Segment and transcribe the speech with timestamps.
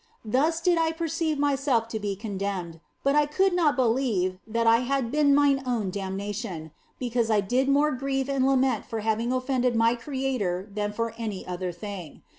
[0.25, 4.77] Thus did I perceive myself to be condemned, but I could not believe that I
[4.77, 9.75] had been mine own damnation, because I did more grieve and lament for having offended
[9.75, 12.23] my Creator than for any other thing.